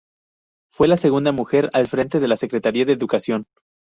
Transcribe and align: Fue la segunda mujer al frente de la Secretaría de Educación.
Fue 0.71 0.87
la 0.87 0.97
segunda 0.97 1.31
mujer 1.31 1.69
al 1.73 1.87
frente 1.87 2.19
de 2.19 2.27
la 2.27 2.35
Secretaría 2.35 2.85
de 2.85 2.93
Educación. 2.93 3.45